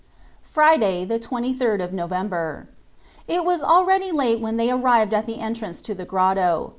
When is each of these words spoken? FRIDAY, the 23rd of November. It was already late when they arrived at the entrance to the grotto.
FRIDAY, 0.41 1.05
the 1.05 1.19
23rd 1.19 1.79
of 1.83 1.93
November. 1.93 2.67
It 3.27 3.45
was 3.45 3.61
already 3.61 4.11
late 4.11 4.39
when 4.39 4.57
they 4.57 4.71
arrived 4.71 5.13
at 5.13 5.27
the 5.27 5.39
entrance 5.39 5.79
to 5.81 5.93
the 5.93 6.05
grotto. 6.05 6.69